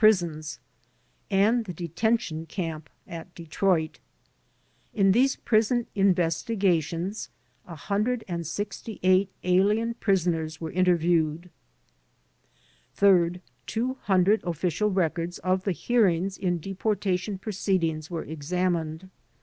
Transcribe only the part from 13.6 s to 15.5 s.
200 official records